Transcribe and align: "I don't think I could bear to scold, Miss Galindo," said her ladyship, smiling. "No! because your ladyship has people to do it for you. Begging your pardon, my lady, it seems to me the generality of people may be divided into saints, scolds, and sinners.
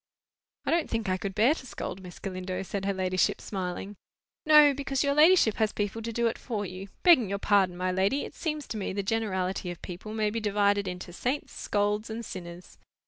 "I 0.65 0.71
don't 0.71 0.89
think 0.89 1.07
I 1.09 1.17
could 1.17 1.35
bear 1.35 1.53
to 1.53 1.67
scold, 1.67 2.01
Miss 2.01 2.17
Galindo," 2.17 2.63
said 2.63 2.85
her 2.85 2.93
ladyship, 2.95 3.39
smiling. 3.39 3.97
"No! 4.47 4.73
because 4.73 5.03
your 5.03 5.13
ladyship 5.13 5.57
has 5.57 5.71
people 5.73 6.01
to 6.01 6.11
do 6.11 6.25
it 6.25 6.39
for 6.39 6.65
you. 6.65 6.87
Begging 7.03 7.29
your 7.29 7.37
pardon, 7.37 7.77
my 7.77 7.91
lady, 7.91 8.25
it 8.25 8.33
seems 8.33 8.65
to 8.69 8.77
me 8.77 8.93
the 8.93 9.03
generality 9.03 9.69
of 9.69 9.79
people 9.83 10.11
may 10.15 10.31
be 10.31 10.39
divided 10.39 10.87
into 10.87 11.13
saints, 11.13 11.53
scolds, 11.53 12.09
and 12.09 12.25
sinners. 12.25 12.79